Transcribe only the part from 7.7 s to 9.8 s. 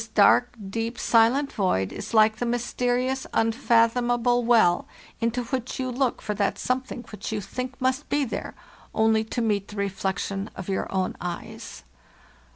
must be there, only to meet the